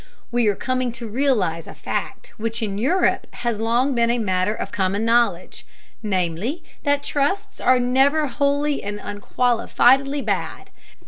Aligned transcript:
We 0.31 0.47
are 0.47 0.55
coming 0.55 0.91
to 0.93 1.07
realize 1.07 1.67
a 1.67 1.75
fact 1.75 2.33
which 2.37 2.63
in 2.63 2.79
Europe 2.79 3.27
has 3.35 3.59
long 3.59 3.93
been 3.93 4.09
a 4.09 4.17
matter 4.17 4.55
of 4.55 4.71
common 4.71 5.05
knowledge, 5.05 5.63
namely, 6.01 6.63
that 6.81 7.03
trusts 7.03 7.61
are 7.61 7.79
never 7.79 8.25
wholly 8.25 8.81
and 8.81 8.99
unqualifiedly 8.99 10.23
bad. 10.25 10.71